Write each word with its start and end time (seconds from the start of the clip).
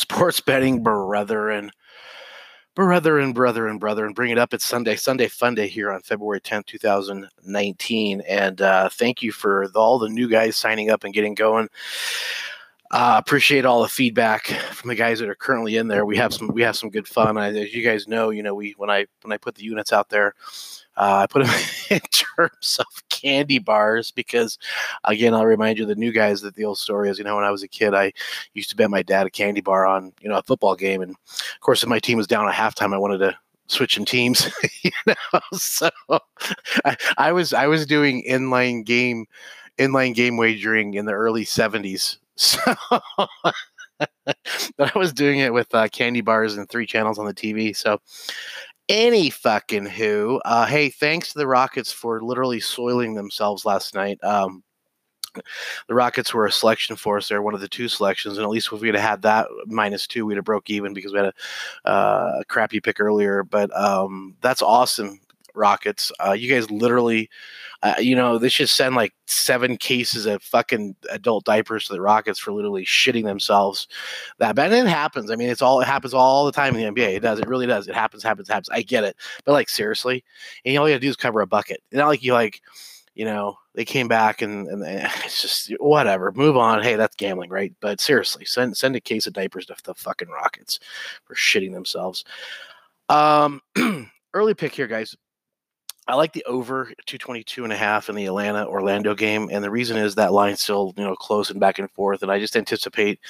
sports 0.00 0.40
betting 0.40 0.82
brethren, 0.82 1.70
brethren, 2.74 3.32
brethren, 3.32 3.78
brethren. 3.78 4.12
Bring 4.12 4.30
it 4.30 4.38
up. 4.38 4.54
It's 4.54 4.64
Sunday, 4.64 4.96
Sunday 4.96 5.28
Fun 5.28 5.54
Day 5.54 5.68
here 5.68 5.92
on 5.92 6.00
February 6.00 6.40
10th, 6.40 6.66
2019. 6.66 8.22
And 8.22 8.60
uh, 8.62 8.88
thank 8.88 9.22
you 9.22 9.32
for 9.32 9.68
the, 9.68 9.78
all 9.78 9.98
the 9.98 10.08
new 10.08 10.28
guys 10.28 10.56
signing 10.56 10.90
up 10.90 11.04
and 11.04 11.12
getting 11.14 11.34
going. 11.34 11.68
Uh, 13.00 13.16
appreciate 13.16 13.64
all 13.64 13.80
the 13.80 13.88
feedback 13.88 14.48
from 14.48 14.88
the 14.88 14.94
guys 14.94 15.18
that 15.18 15.28
are 15.30 15.34
currently 15.34 15.78
in 15.78 15.88
there. 15.88 16.04
We 16.04 16.18
have 16.18 16.34
some 16.34 16.48
we 16.48 16.60
have 16.60 16.76
some 16.76 16.90
good 16.90 17.08
fun. 17.08 17.38
I, 17.38 17.48
as 17.48 17.72
you 17.72 17.82
guys 17.82 18.06
know, 18.06 18.28
you 18.28 18.42
know 18.42 18.54
we 18.54 18.74
when 18.76 18.90
I 18.90 19.06
when 19.22 19.32
I 19.32 19.38
put 19.38 19.54
the 19.54 19.62
units 19.62 19.90
out 19.90 20.10
there, 20.10 20.34
uh, 20.98 21.24
I 21.24 21.26
put 21.26 21.46
them 21.46 21.54
in 21.90 22.00
terms 22.10 22.78
of 22.78 23.08
candy 23.08 23.58
bars 23.58 24.10
because, 24.10 24.58
again, 25.04 25.32
I'll 25.32 25.46
remind 25.46 25.78
you 25.78 25.86
the 25.86 25.94
new 25.94 26.12
guys 26.12 26.42
that 26.42 26.56
the 26.56 26.66
old 26.66 26.76
story 26.76 27.08
is. 27.08 27.16
You 27.16 27.24
know, 27.24 27.36
when 27.36 27.44
I 27.46 27.50
was 27.50 27.62
a 27.62 27.68
kid, 27.68 27.94
I 27.94 28.12
used 28.52 28.68
to 28.68 28.76
bet 28.76 28.90
my 28.90 29.00
dad 29.00 29.26
a 29.26 29.30
candy 29.30 29.62
bar 29.62 29.86
on 29.86 30.12
you 30.20 30.28
know 30.28 30.36
a 30.36 30.42
football 30.42 30.76
game, 30.76 31.00
and 31.00 31.12
of 31.12 31.60
course, 31.60 31.82
if 31.82 31.88
my 31.88 32.00
team 32.00 32.18
was 32.18 32.26
down 32.26 32.46
at 32.50 32.54
halftime, 32.54 32.92
I 32.92 32.98
wanted 32.98 33.20
to 33.20 33.38
switching 33.66 34.04
teams. 34.04 34.52
you 34.82 34.90
know, 35.06 35.40
so 35.54 35.88
I, 36.84 36.96
I 37.16 37.32
was 37.32 37.54
I 37.54 37.66
was 37.66 37.86
doing 37.86 38.24
inline 38.28 38.84
game 38.84 39.24
inline 39.78 40.14
game 40.14 40.36
wagering 40.36 40.92
in 40.92 41.06
the 41.06 41.14
early 41.14 41.46
'70s. 41.46 42.18
So. 42.40 42.58
but 44.76 44.96
I 44.96 44.98
was 44.98 45.12
doing 45.12 45.40
it 45.40 45.52
with 45.52 45.74
uh, 45.74 45.88
candy 45.88 46.22
bars 46.22 46.56
and 46.56 46.68
three 46.68 46.86
channels 46.86 47.18
on 47.18 47.26
the 47.26 47.34
TV. 47.34 47.76
So, 47.76 48.00
any 48.88 49.30
fucking 49.30 49.86
who. 49.86 50.40
Uh, 50.44 50.66
hey, 50.66 50.88
thanks 50.88 51.32
to 51.32 51.38
the 51.38 51.46
Rockets 51.46 51.92
for 51.92 52.22
literally 52.22 52.60
soiling 52.60 53.14
themselves 53.14 53.64
last 53.64 53.94
night. 53.94 54.22
Um, 54.24 54.64
the 55.86 55.94
Rockets 55.94 56.34
were 56.34 56.46
a 56.46 56.52
selection 56.52 56.96
for 56.96 57.18
us. 57.18 57.28
They're 57.28 57.42
one 57.42 57.54
of 57.54 57.60
the 57.60 57.68
two 57.68 57.88
selections, 57.88 58.36
and 58.36 58.44
at 58.44 58.50
least 58.50 58.72
if 58.72 58.80
we'd 58.80 58.94
have 58.94 59.04
had 59.04 59.22
that 59.22 59.46
minus 59.66 60.06
two, 60.06 60.26
we'd 60.26 60.36
have 60.36 60.44
broke 60.44 60.70
even 60.70 60.92
because 60.92 61.12
we 61.12 61.18
had 61.18 61.32
a, 61.84 61.88
uh, 61.88 62.42
crappy 62.48 62.80
pick 62.80 63.00
earlier. 63.00 63.44
But 63.44 63.74
um, 63.78 64.34
that's 64.40 64.62
awesome, 64.62 65.20
Rockets. 65.54 66.12
Uh, 66.24 66.32
you 66.32 66.52
guys 66.52 66.70
literally 66.70 67.30
uh, 67.82 67.94
you 67.98 68.14
know, 68.14 68.36
they 68.36 68.48
should 68.48 68.68
send 68.68 68.94
like 68.94 69.14
seven 69.26 69.76
cases 69.78 70.26
of 70.26 70.42
fucking 70.42 70.94
adult 71.10 71.44
diapers 71.46 71.86
to 71.86 71.94
the 71.94 72.00
Rockets 72.00 72.38
for 72.38 72.52
literally 72.52 72.84
shitting 72.84 73.24
themselves 73.24 73.88
that 74.38 74.54
bad. 74.54 74.72
And 74.72 74.86
it 74.86 74.90
happens. 74.90 75.30
I 75.30 75.36
mean, 75.36 75.48
it's 75.48 75.62
all 75.62 75.80
it 75.80 75.86
happens 75.86 76.12
all 76.12 76.44
the 76.44 76.52
time 76.52 76.76
in 76.76 76.94
the 76.94 77.00
NBA. 77.00 77.16
It 77.16 77.20
does. 77.20 77.38
It 77.38 77.48
really 77.48 77.66
does. 77.66 77.88
It 77.88 77.94
happens. 77.94 78.22
Happens. 78.22 78.48
Happens. 78.48 78.68
I 78.70 78.82
get 78.82 79.04
it. 79.04 79.16
But 79.44 79.52
like 79.52 79.70
seriously, 79.70 80.24
and 80.64 80.76
all 80.76 80.88
you 80.88 80.94
gotta 80.94 81.00
do 81.00 81.08
is 81.08 81.16
cover 81.16 81.40
a 81.40 81.46
bucket. 81.46 81.82
Not 81.90 82.08
like 82.08 82.22
you 82.22 82.34
like, 82.34 82.60
you 83.14 83.24
know, 83.24 83.56
they 83.74 83.86
came 83.86 84.08
back 84.08 84.42
and, 84.42 84.68
and 84.68 84.82
it's 85.24 85.40
just 85.40 85.70
whatever. 85.80 86.32
Move 86.32 86.58
on. 86.58 86.82
Hey, 86.82 86.96
that's 86.96 87.16
gambling, 87.16 87.48
right? 87.48 87.72
But 87.80 87.98
seriously, 87.98 88.44
send 88.44 88.76
send 88.76 88.94
a 88.94 89.00
case 89.00 89.26
of 89.26 89.32
diapers 89.32 89.64
to 89.66 89.76
the 89.84 89.94
fucking 89.94 90.28
Rockets 90.28 90.80
for 91.24 91.34
shitting 91.34 91.72
themselves. 91.72 92.26
Um, 93.08 93.62
early 94.34 94.52
pick 94.52 94.74
here, 94.74 94.86
guys. 94.86 95.16
I 96.10 96.14
like 96.14 96.32
the 96.32 96.44
over 96.44 96.86
222 97.06 97.62
and 97.62 97.72
a 97.72 97.76
half 97.76 98.08
in 98.08 98.16
the 98.16 98.26
Atlanta 98.26 98.66
Orlando 98.66 99.14
game. 99.14 99.48
And 99.52 99.62
the 99.62 99.70
reason 99.70 99.96
is 99.96 100.16
that 100.16 100.32
line's 100.32 100.60
still, 100.60 100.92
you 100.96 101.04
know, 101.04 101.14
close 101.14 101.50
and 101.50 101.60
back 101.60 101.78
and 101.78 101.88
forth. 101.92 102.22
And 102.22 102.32
I 102.32 102.40
just 102.40 102.56
anticipate, 102.56 103.20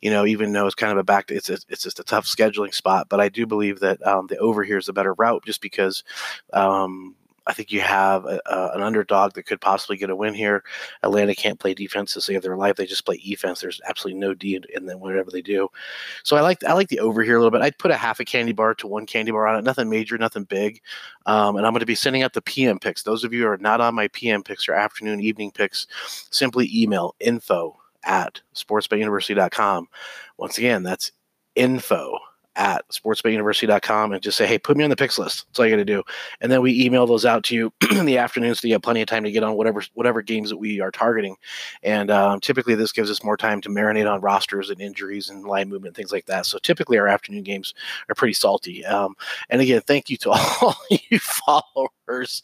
you 0.00 0.10
know, 0.10 0.26
even 0.26 0.52
though 0.52 0.66
it's 0.66 0.74
kind 0.74 0.90
of 0.90 0.98
a 0.98 1.04
back, 1.04 1.30
it's 1.30 1.48
a, 1.48 1.58
it's 1.68 1.84
just 1.84 2.00
a 2.00 2.04
tough 2.04 2.26
scheduling 2.26 2.74
spot, 2.74 3.08
but 3.08 3.20
I 3.20 3.28
do 3.28 3.46
believe 3.46 3.78
that 3.80 4.04
um, 4.04 4.26
the 4.26 4.36
over 4.38 4.64
here 4.64 4.78
is 4.78 4.88
a 4.88 4.92
better 4.92 5.14
route 5.14 5.44
just 5.44 5.60
because 5.60 6.02
um, 6.52 7.14
I 7.46 7.52
think 7.52 7.70
you 7.70 7.80
have 7.80 8.24
a, 8.24 8.40
an 8.46 8.82
underdog 8.82 9.34
that 9.34 9.44
could 9.44 9.60
possibly 9.60 9.96
get 9.96 10.10
a 10.10 10.16
win 10.16 10.34
here. 10.34 10.64
Atlanta 11.02 11.34
can't 11.34 11.58
play 11.58 11.74
defense 11.74 12.14
to 12.14 12.20
save 12.20 12.42
their 12.42 12.56
life; 12.56 12.76
they 12.76 12.86
just 12.86 13.04
play 13.04 13.18
defense. 13.18 13.60
There's 13.60 13.80
absolutely 13.86 14.20
no 14.20 14.34
D 14.34 14.60
in 14.74 14.86
them 14.86 15.00
whatever 15.00 15.30
they 15.30 15.42
do. 15.42 15.68
So 16.22 16.36
I 16.36 16.40
like 16.40 16.64
I 16.64 16.72
like 16.72 16.88
the 16.88 17.00
over 17.00 17.22
here 17.22 17.36
a 17.36 17.38
little 17.38 17.50
bit. 17.50 17.62
I'd 17.62 17.78
put 17.78 17.90
a 17.90 17.96
half 17.96 18.20
a 18.20 18.24
candy 18.24 18.52
bar 18.52 18.74
to 18.76 18.86
one 18.86 19.06
candy 19.06 19.32
bar 19.32 19.46
on 19.46 19.58
it. 19.58 19.64
Nothing 19.64 19.90
major, 19.90 20.16
nothing 20.18 20.44
big. 20.44 20.80
Um, 21.26 21.56
and 21.56 21.66
I'm 21.66 21.72
going 21.72 21.80
to 21.80 21.86
be 21.86 21.94
sending 21.94 22.22
out 22.22 22.32
the 22.32 22.42
PM 22.42 22.78
picks. 22.78 23.02
Those 23.02 23.24
of 23.24 23.32
you 23.32 23.42
who 23.42 23.48
are 23.48 23.58
not 23.58 23.80
on 23.80 23.94
my 23.94 24.08
PM 24.08 24.42
picks 24.42 24.68
or 24.68 24.74
afternoon, 24.74 25.20
evening 25.20 25.50
picks, 25.50 25.86
simply 26.30 26.70
email 26.74 27.14
info 27.20 27.78
at 28.04 28.40
sportsbetuniversity.com. 28.54 29.88
Once 30.38 30.58
again, 30.58 30.82
that's 30.82 31.12
info 31.54 32.18
at 32.56 32.86
sportsbetuniversity.com 32.88 34.12
and 34.12 34.22
just 34.22 34.36
say, 34.36 34.46
hey, 34.46 34.58
put 34.58 34.76
me 34.76 34.84
on 34.84 34.90
the 34.90 34.96
picks 34.96 35.18
list. 35.18 35.46
That's 35.46 35.58
all 35.58 35.66
you 35.66 35.72
got 35.72 35.76
to 35.76 35.84
do. 35.84 36.02
And 36.40 36.50
then 36.50 36.62
we 36.62 36.84
email 36.84 37.06
those 37.06 37.24
out 37.24 37.44
to 37.44 37.54
you 37.54 37.72
in 37.90 38.06
the 38.06 38.18
afternoon 38.18 38.54
so 38.54 38.68
you 38.68 38.74
have 38.74 38.82
plenty 38.82 39.02
of 39.02 39.08
time 39.08 39.24
to 39.24 39.30
get 39.30 39.42
on 39.42 39.56
whatever 39.56 39.82
whatever 39.94 40.22
games 40.22 40.50
that 40.50 40.56
we 40.56 40.80
are 40.80 40.90
targeting. 40.90 41.36
And 41.82 42.10
um, 42.10 42.40
typically 42.40 42.74
this 42.74 42.92
gives 42.92 43.10
us 43.10 43.24
more 43.24 43.36
time 43.36 43.60
to 43.62 43.68
marinate 43.68 44.10
on 44.10 44.20
rosters 44.20 44.70
and 44.70 44.80
injuries 44.80 45.28
and 45.30 45.44
line 45.44 45.68
movement, 45.68 45.96
things 45.96 46.12
like 46.12 46.26
that. 46.26 46.46
So 46.46 46.58
typically 46.58 46.98
our 46.98 47.08
afternoon 47.08 47.42
games 47.42 47.74
are 48.08 48.14
pretty 48.14 48.34
salty. 48.34 48.84
Um, 48.84 49.14
and 49.50 49.60
again, 49.60 49.82
thank 49.82 50.10
you 50.10 50.16
to 50.18 50.30
all 50.60 50.76
you 50.90 51.18
followers. 51.18 52.42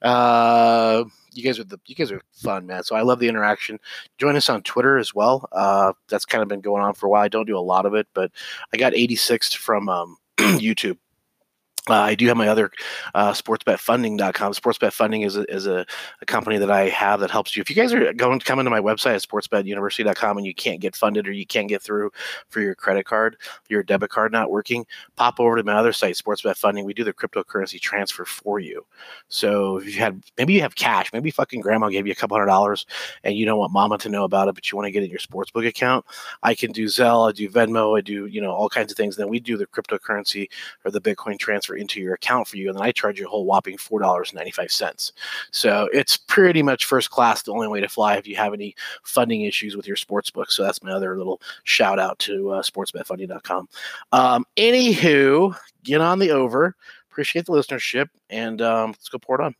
Uh, 0.00 1.04
you 1.32 1.42
guys 1.42 1.58
are 1.58 1.64
the 1.64 1.78
you 1.86 1.94
guys 1.94 2.12
are 2.12 2.22
fun, 2.32 2.66
man. 2.66 2.84
So 2.84 2.96
I 2.96 3.02
love 3.02 3.18
the 3.18 3.28
interaction. 3.28 3.78
Join 4.18 4.36
us 4.36 4.48
on 4.48 4.62
Twitter 4.62 4.98
as 4.98 5.14
well. 5.14 5.48
Uh, 5.52 5.92
that's 6.08 6.24
kind 6.24 6.42
of 6.42 6.48
been 6.48 6.60
going 6.60 6.82
on 6.82 6.94
for 6.94 7.06
a 7.06 7.10
while. 7.10 7.22
I 7.22 7.28
don't 7.28 7.46
do 7.46 7.58
a 7.58 7.60
lot 7.60 7.86
of 7.86 7.94
it, 7.94 8.06
but 8.14 8.30
I 8.72 8.76
got 8.76 8.94
86 8.94 9.52
from 9.54 9.88
um, 9.88 10.16
YouTube. 10.38 10.98
Uh, 11.90 11.94
I 11.94 12.14
do 12.14 12.28
have 12.28 12.36
my 12.36 12.46
other 12.46 12.70
uh, 13.12 13.32
sportsbetfunding.com. 13.32 14.52
Sportsbet 14.52 14.92
Funding 14.92 15.22
is, 15.22 15.36
a, 15.36 15.42
is 15.52 15.66
a, 15.66 15.84
a, 16.20 16.26
company 16.26 16.56
that 16.58 16.70
I 16.70 16.88
have 16.88 17.18
that 17.18 17.30
helps 17.32 17.56
you. 17.56 17.60
If 17.60 17.68
you 17.68 17.74
guys 17.74 17.92
are 17.92 18.12
going 18.12 18.38
to 18.38 18.44
come 18.44 18.60
into 18.60 18.70
my 18.70 18.78
website 18.78 19.16
at 19.16 19.22
sportsbetuniversity.com 19.22 20.36
and 20.36 20.46
you 20.46 20.54
can't 20.54 20.80
get 20.80 20.94
funded 20.94 21.26
or 21.26 21.32
you 21.32 21.44
can't 21.44 21.68
get 21.68 21.82
through 21.82 22.12
for 22.50 22.60
your 22.60 22.76
credit 22.76 23.04
card, 23.04 23.36
your 23.68 23.82
debit 23.82 24.10
card 24.10 24.30
not 24.30 24.52
working, 24.52 24.86
pop 25.16 25.40
over 25.40 25.56
to 25.56 25.64
my 25.64 25.72
other 25.72 25.92
site, 25.92 26.14
Sportsbet 26.14 26.56
Funding. 26.56 26.84
We 26.84 26.94
do 26.94 27.02
the 27.02 27.12
cryptocurrency 27.12 27.80
transfer 27.80 28.24
for 28.24 28.60
you. 28.60 28.86
So 29.26 29.78
if 29.78 29.86
you 29.86 30.00
had 30.00 30.22
maybe 30.38 30.52
you 30.52 30.60
have 30.60 30.76
cash, 30.76 31.12
maybe 31.12 31.32
fucking 31.32 31.62
grandma 31.62 31.88
gave 31.88 32.06
you 32.06 32.12
a 32.12 32.16
couple 32.16 32.36
hundred 32.36 32.46
dollars 32.46 32.86
and 33.24 33.36
you 33.36 33.44
don't 33.44 33.58
want 33.58 33.72
mama 33.72 33.98
to 33.98 34.08
know 34.08 34.22
about 34.22 34.46
it, 34.46 34.54
but 34.54 34.70
you 34.70 34.76
want 34.76 34.86
to 34.86 34.92
get 34.92 35.02
it 35.02 35.06
in 35.06 35.10
your 35.10 35.18
sportsbook 35.18 35.66
account. 35.66 36.04
I 36.44 36.54
can 36.54 36.70
do 36.70 36.84
Zelle, 36.84 37.28
I 37.28 37.32
do 37.32 37.50
Venmo, 37.50 37.98
I 37.98 38.02
do 38.02 38.26
you 38.26 38.40
know 38.40 38.52
all 38.52 38.68
kinds 38.68 38.92
of 38.92 38.96
things. 38.96 39.16
Then 39.16 39.28
we 39.28 39.40
do 39.40 39.56
the 39.56 39.66
cryptocurrency 39.66 40.48
or 40.84 40.92
the 40.92 41.00
Bitcoin 41.00 41.40
transfer 41.40 41.71
transfer 41.72 41.76
into 41.76 42.00
your 42.00 42.14
account 42.14 42.48
for 42.48 42.56
you, 42.56 42.68
and 42.68 42.76
then 42.76 42.84
I 42.84 42.92
charge 42.92 43.18
you 43.18 43.26
a 43.26 43.28
whole 43.28 43.44
whopping 43.44 43.78
four 43.78 44.00
dollars 44.00 44.30
and 44.30 44.36
ninety 44.36 44.50
five 44.50 44.70
cents. 44.70 45.12
So 45.50 45.88
it's 45.92 46.16
pretty 46.16 46.62
much 46.62 46.84
first 46.84 47.10
class, 47.10 47.42
the 47.42 47.52
only 47.52 47.68
way 47.68 47.80
to 47.80 47.88
fly 47.88 48.16
if 48.16 48.26
you 48.26 48.36
have 48.36 48.54
any 48.54 48.74
funding 49.02 49.42
issues 49.42 49.76
with 49.76 49.86
your 49.86 49.96
sports 49.96 50.30
book. 50.30 50.50
So 50.50 50.62
that's 50.62 50.82
my 50.82 50.92
other 50.92 51.16
little 51.16 51.40
shout 51.64 51.98
out 51.98 52.18
to 52.20 52.50
uh, 52.50 52.62
sportsbetfunding.com. 52.62 53.68
Um, 54.12 54.44
anywho, 54.56 55.56
get 55.84 56.00
on 56.00 56.18
the 56.18 56.30
over. 56.30 56.76
Appreciate 57.10 57.46
the 57.46 57.52
listenership, 57.52 58.08
and 58.30 58.62
um, 58.62 58.90
let's 58.90 59.08
go 59.08 59.18
pour 59.18 59.40
it 59.40 59.44
on. 59.44 59.54